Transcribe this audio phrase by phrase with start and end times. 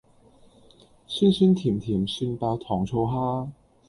[1.05, 3.49] 酸酸甜甜蒜爆糖醋蝦